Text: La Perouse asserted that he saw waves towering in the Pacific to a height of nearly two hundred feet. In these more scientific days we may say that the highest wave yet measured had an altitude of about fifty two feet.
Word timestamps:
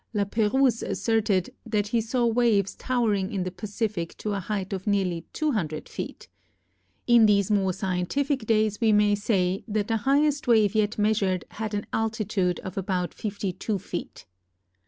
La 0.15 0.23
Perouse 0.25 0.81
asserted 0.81 1.51
that 1.63 1.89
he 1.89 2.01
saw 2.01 2.25
waves 2.25 2.73
towering 2.73 3.31
in 3.31 3.43
the 3.43 3.51
Pacific 3.51 4.17
to 4.17 4.33
a 4.33 4.39
height 4.39 4.73
of 4.73 4.87
nearly 4.87 5.27
two 5.31 5.51
hundred 5.51 5.87
feet. 5.87 6.27
In 7.05 7.27
these 7.27 7.51
more 7.51 7.71
scientific 7.71 8.47
days 8.47 8.81
we 8.81 8.91
may 8.91 9.13
say 9.13 9.63
that 9.67 9.87
the 9.89 9.97
highest 9.97 10.47
wave 10.47 10.73
yet 10.73 10.97
measured 10.97 11.45
had 11.51 11.75
an 11.75 11.85
altitude 11.93 12.59
of 12.61 12.79
about 12.79 13.13
fifty 13.13 13.53
two 13.53 13.77
feet. 13.77 14.25